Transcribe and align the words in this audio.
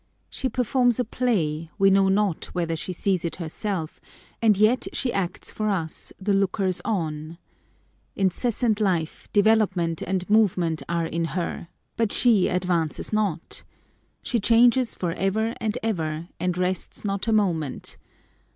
She 0.31 0.49
performs 0.49 0.99
a 0.99 1.03
play; 1.05 1.69
we 1.77 1.91
know 1.91 2.09
not 2.09 2.45
whether 2.55 2.75
she 2.75 2.91
sees 2.91 3.23
it 3.23 3.35
herself, 3.35 4.01
and 4.41 4.57
yet 4.57 4.87
she 4.93 5.13
acts 5.13 5.51
for 5.51 5.69
us, 5.69 6.11
the 6.19 6.33
lookers 6.33 6.81
on. 6.83 7.37
Incessant 8.15 8.81
life, 8.81 9.29
development, 9.31 10.01
and 10.01 10.27
movement 10.27 10.81
are 10.89 11.05
in 11.05 11.25
her, 11.37 11.67
but 11.97 12.11
she 12.11 12.47
advances 12.47 13.13
not. 13.13 13.61
She 14.23 14.39
changes 14.39 14.95
for 14.95 15.11
ever 15.11 15.53
and 15.61 15.77
ever, 15.83 16.29
and 16.39 16.57
rests 16.57 17.05
not 17.05 17.27
a 17.27 17.31
moment. 17.31 17.97